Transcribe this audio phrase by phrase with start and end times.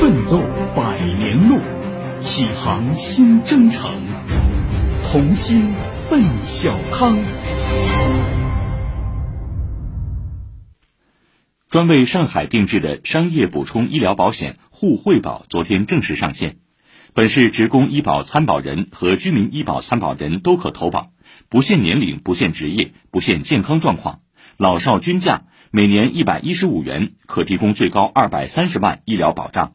[0.00, 0.40] 奋斗
[0.76, 1.58] 百年路，
[2.20, 4.00] 启航新征程，
[5.02, 5.72] 同心
[6.08, 7.18] 奔小康。
[11.68, 16.58] 专为上海定制的商业补充医疗保险沪惠保昨天正式上线。
[17.12, 21.10] 本市职工医保参保人和居民医保参保人都可投保，
[21.48, 24.20] 不限年龄、不限职业、不限健康状况，
[24.58, 29.72] 老少均价，每年一百一十五元，可提供最高二百三十万医疗保障。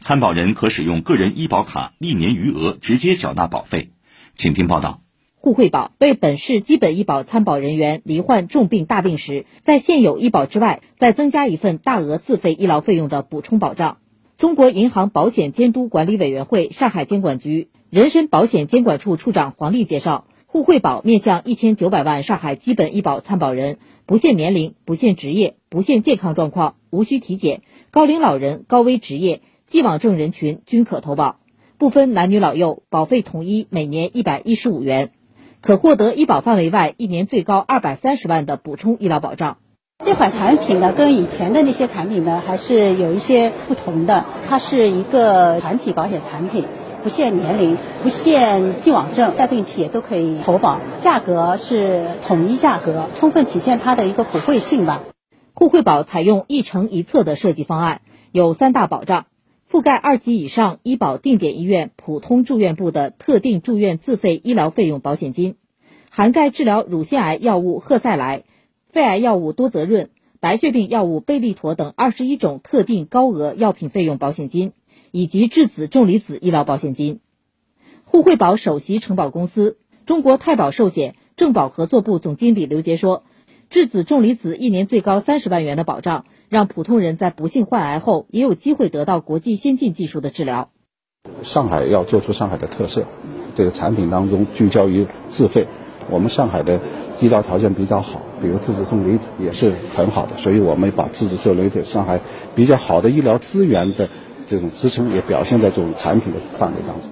[0.00, 3.90] 参保人可使用个人医保卡历年余额直接缴纳保费。
[4.34, 5.00] 请听报道。
[5.34, 13.98] 沪惠保为本市基本医保参保人员罹患重病大病时，在现有医保之外再增加一份大额自费医疗费用的补充保障。
[14.38, 27.62] 中国银行保险监督管理委员会上海监管局人身保险监管处处长黄丽介绍，沪惠保面向一千九百万上海基本医保参保人，不限年龄、不限职业、不限健康状况，无需体检，
[27.96, 31.36] 高龄老人、高危职业、既往症人群均可投保，
[31.78, 35.12] 不分男女老幼，保费统一，每年一百一十五元，
[35.62, 39.56] 可获得医保范围外一年最高二百三十万的补充医疗保障。
[40.04, 44.26] 这款产品呢，跟以前的那些产品呢，还是有一些不同的。
[44.46, 46.66] 它是一个团体保险产品，
[47.02, 55.00] 不限年龄，不限既往症，带病企业都可以投保，价格是统一价格，充分体现它的一个普惠性吧。
[55.58, 59.24] 沪惠保采用一城一策的设计方案，有三大保障：
[59.70, 65.54] 覆盖二级以上医保定点医院普通住院部的特定住院自费医疗费用保险金，
[66.10, 68.44] 涵盖治疗乳腺癌药物赫塞莱。
[68.90, 74.72] 肺癌药物多泽润、白血病药物贝利妥等二十一种特定高额药品费用保险金，
[75.10, 77.20] 以及质子重离子医疗保险金。
[78.04, 83.24] 沪惠保首席承保公司中国太保寿险正保合作部总经理刘杰说
[83.68, 90.70] ：“质子重离子一年最高三十万元的保障，让普通人在不幸患癌后也有机会得到国际先进技术的治疗。
[91.42, 93.06] 上海要做出上海的特色，
[93.54, 95.66] 这个产品当中聚焦于自费。
[96.08, 96.80] 我们上海的
[97.20, 102.20] 医疗条件比较好。”比如质子重离子也是很好的，所以我们把质子重离子上海
[102.54, 104.10] 比较好的医疗资源的
[104.46, 107.10] 这种支撑也表现在这种产品的范围当中。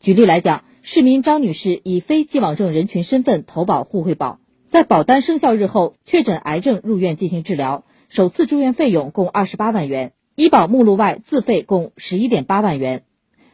[0.00, 4.40] 举例来讲，市民张女士以非既往症人群身份投保互惠保，
[4.74, 13.04] 在保单生效日后确诊癌症入院进行治疗，首次住院费用共二十八万元，医保目录外自费共十一点八万元。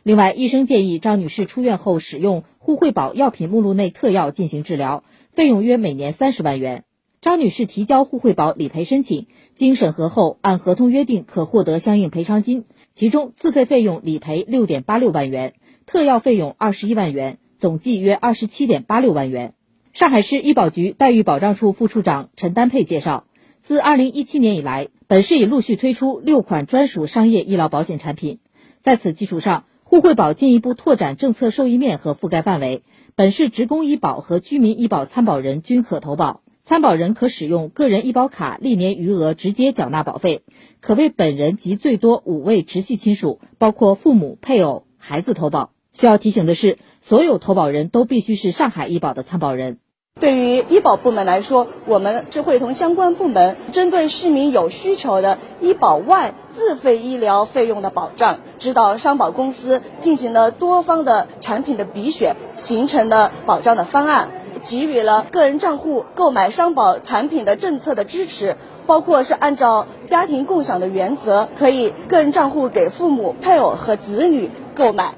[0.03, 6.85] 另外，医生建议张女士出院后使用沪惠保药品目录内特药进行治疗，费用约每年三十万元。
[7.21, 15.53] 张女士提交沪惠保理赔申请，经审核后，按合同约定可获得相应赔偿金，其中自费费用理赔六点八六万元，
[15.85, 19.53] 特药费用二十一万元，总计约二十七点八六万元。
[19.93, 23.25] 上海市医保局待遇保障处副处长陈丹佩介绍，
[23.61, 28.39] 自二零一七年以来，本市已陆续推出六款专属商业医疗保险产品，
[28.83, 32.85] 在此基础上，沪惠保进一步拓展政策受益面和覆盖范围，
[33.17, 36.43] 本市职工医保和居民医保参保人均可投保。
[36.63, 40.43] 参保人可使用个人医保卡历年余额直接缴纳保费，
[40.81, 45.73] 可为本人及最多五位直系亲属，包括父母、配偶、孩子投保。
[45.93, 49.79] 需要提醒的是，所有投保人都必须是上海医保的参保人。
[50.21, 64.31] 对于医保部门来说，我们是会同相关部门，针对市民有需求的医保外自费医疗费用的保障，指导商保公司进行了多方的产品的比选，形成了保障的方案。
[64.63, 75.15] 给予了个人账户购买商保产品的政策的支持，包括是按照家庭共享的原则，可以个人账户给父母、配偶和子女购买。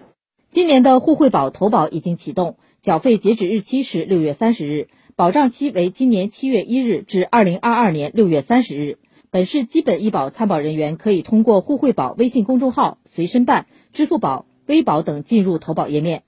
[0.52, 8.98] 今年的沪惠保投保已经启动，缴费截止日期是六月三十日，保障期为今年七月一日至二零二二年六月三十日。
[9.30, 13.64] 本市基本医保参保人员可以通过沪惠保微信公众号、随身办、
[13.94, 16.22] 支付宝、微保等进入投保页面。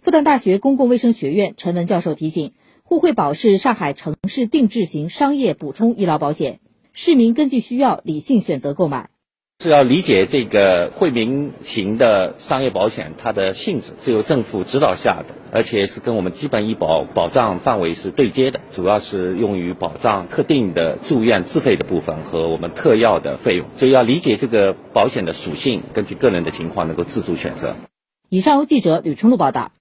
[0.00, 2.52] 复旦大学公共卫生学院陈文教授提醒，
[2.84, 6.60] 沪惠保是上海城市定制型商业补充医疗保险，
[6.92, 9.10] 市民根据需要理性选择购买。
[9.64, 27.74] 是要理解这个惠民型的商业保险，它的性质是由政府指导下的，而且是跟我们基本医保保障范围是对接的，主要是用于保障特定的住院自费的部分和我们特药的费用，所以要理解这个保险的属性，根据个人的情况能够自主选择。
[28.28, 29.72] 以上由记者吕春露报道。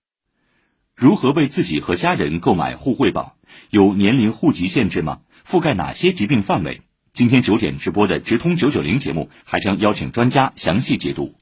[0.95, 3.35] 如何为自己和家人购买互惠保？
[3.69, 5.19] 有年龄、户籍限制吗？
[5.45, 6.79] 覆盖哪些疾病范围？
[7.15, 11.35] 今天九点直播的《直通九九零》节目还将邀请专家详细解读。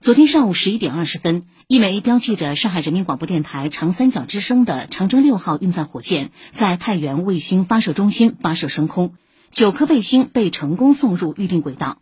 [0.00, 9.12] 昨天上午十一点二十分，一枚标记着上海人民广播电台长三角之声的长征六号运载火箭在太原卫星发射中心发射升空，
[9.50, 11.98] 九颗卫星被成功送入预定轨道。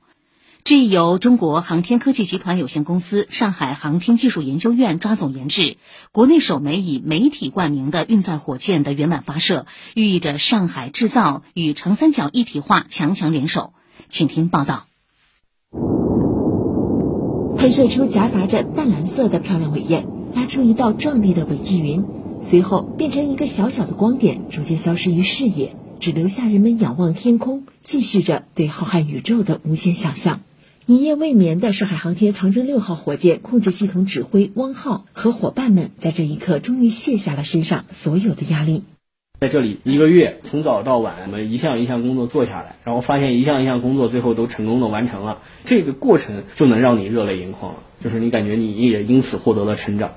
[0.65, 5.77] 继由中国航天科技集团有限公司、上海航天技术研究院抓总研制，
[6.13, 9.67] 国内首枚以媒体冠名的运载火箭的圆满发射，
[9.97, 13.73] 寓意着上海制造与长三角一体化强强联手。
[14.07, 14.87] 请听报道。
[17.59, 22.05] 喷射出夹杂着淡蓝色的漂亮尾焰，拉出一道壮丽的尾迹云，
[22.41, 30.41] 随后变成一个小小的光点，逐渐消失于视野，只留下人们仰望天空，继续着对浩瀚宇宙的无限想象。
[30.87, 38.83] 一夜未眠的上海航天长征六号火箭控制系统指挥汪浩和伙伴们，在这一刻终于卸下了身上所有的压力。
[39.39, 50.15] 在这里一个月，从早到晚，我们一项一项工作做下来，然后发现一项一项工作最后都成功的完成了，这个过程就能让你热泪盈眶了，就是你感觉你也因此获得了成长。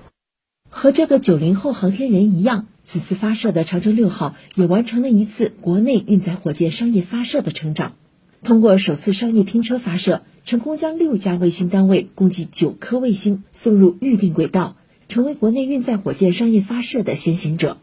[0.71, 7.93] 和这个九零后航天人一样，此次发射的长征六号也完成了一次国内运载火箭商业发射的成长，
[8.41, 10.23] 通过首次商业拼车发射。
[10.45, 14.75] 成功将六家卫星单位共计九颗卫星送入预定轨道，
[15.09, 17.77] 成为国内运载火箭商业发射的先行者。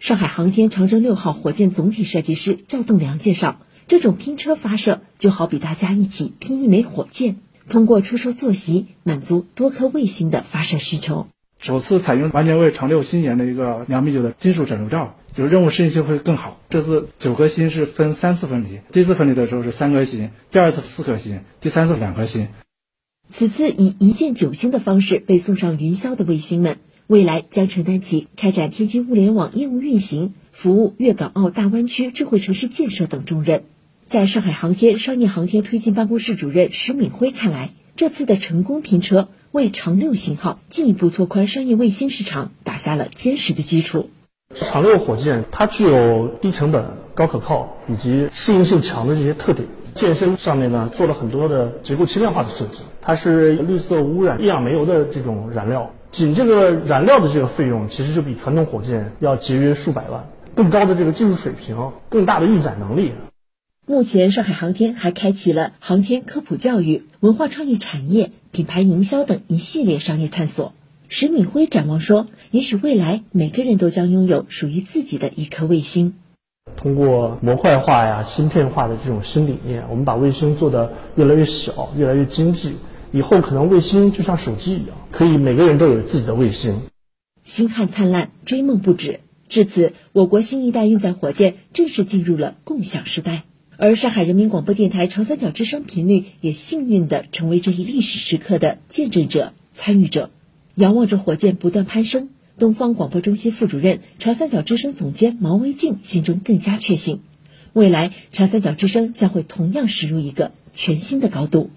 [0.00, 7.36] 上海航天长征六号火箭总体设计师赵栋梁介绍，这种拼车发射就好比大家一起拼一枚火箭，
[7.68, 11.26] 通过出售坐席满足多颗卫星的发射需求。
[11.58, 15.14] 首次采用完全为长六星岩的一个两米九的金属整流罩。
[15.34, 16.58] 就是任务适应性会更好。
[16.68, 22.48] 这次九颗星是分三次分离，第一次分离的时候是三颗星，第二次四颗星，第三次两颗星。
[23.30, 33.62] 此次以一箭九星的方式被送上云霄的卫星们，未来将承担起开展天津物联网业务运行、服务粤港澳大湾区智慧城市建设等重任。
[34.08, 44.10] 在上海航天商业航天推进办公室主任石敏辉看来，这次的成功拼车为长六型号进一步拓宽商业卫星市场打下了坚实的基础。
[44.54, 46.84] 长六火箭它具有低成本、
[47.14, 49.68] 高可靠以及适应性强的这些特点。
[49.94, 55.92] 舰身上面呢做了很多的结构轻量化的设计，它是绿色污染、一氧煤油的这种燃料。
[56.10, 60.28] 仅这个燃料的这个费用，其实就比传统火箭要节约数百万。
[60.54, 63.12] 更高的这个技术水平，更大的运载能力。
[63.90, 70.74] 目前，上海航天还开启了航天科普教育、文化创意产业、品牌营销等一系列商业探索。
[71.08, 76.12] 石敏辉展望说：“也许未来每个人都将拥有属于自己的一颗卫星。
[76.76, 82.74] 通过模块化呀、芯片化的这种新理念，我们把卫星做得越来越小、越来越经济。
[83.10, 86.82] 以后可能卫星就像手机一样，可以每个人都有自己的卫星。
[87.42, 89.20] 星汉灿烂，追梦不止。
[89.48, 93.44] 至此，我国新一代运载火箭正式进入了共享时代。
[93.80, 100.30] 而上海人民广播电台长三角之声频率也幸运地成为这一历史时刻的见证者、参与者。”
[100.74, 102.28] 遥望着火箭不断攀升，
[102.58, 107.20] 东方广播中心副主任、长三角之声总监毛维静心中更加确信，
[107.72, 111.70] 未来长三角之声将会同样驶入一个全新的高度。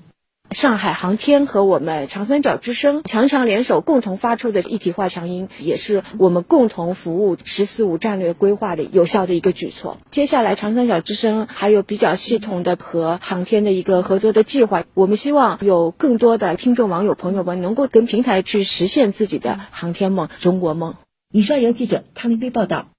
[0.51, 9.97] 上海航天和我们长三角之声强强联手，共同发出的一体化强音，也是我们共同服务“十四五”战略规划的有效的一个举措。
[10.11, 14.83] 接下来，长三角之声还有比较系统的和航天的一个合作的计划。
[14.93, 20.95] 我们希望有更多的听众网友朋友们能够跟平台去实现自己的航天梦、中国梦。
[21.33, 22.89] 以上由记者汤林飞报道。